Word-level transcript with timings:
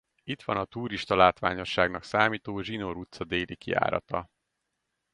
Itt 0.23 0.41
van 0.41 0.57
a 0.57 0.65
turistalátványosságnak 0.65 2.03
számító 2.03 2.61
Zsinór 2.61 2.95
utca 2.97 3.23
déli 3.23 3.55
kijárata. 3.55 4.29